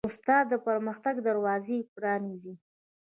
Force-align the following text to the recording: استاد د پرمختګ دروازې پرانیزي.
استاد 0.09 0.45
د 0.51 0.53
پرمختګ 0.67 1.15
دروازې 1.27 1.77
پرانیزي. 1.95 2.53